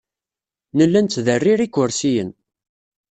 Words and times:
Nella 0.77 0.99
nettderrir 1.01 1.59
ikersiyen. 1.67 2.29